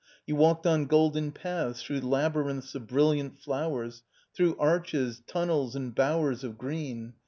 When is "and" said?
5.75-5.93